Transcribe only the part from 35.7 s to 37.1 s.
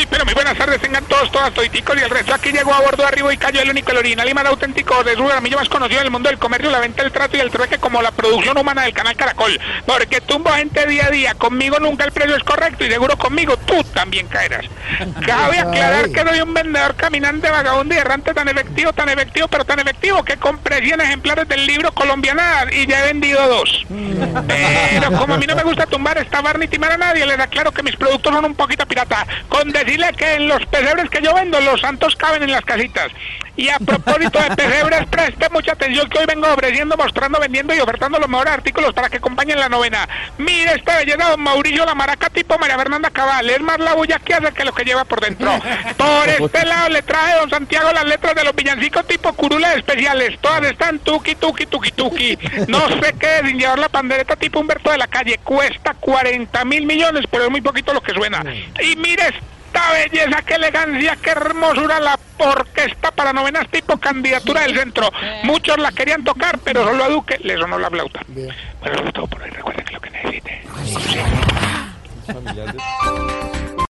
atención que hoy vengo ofreciendo,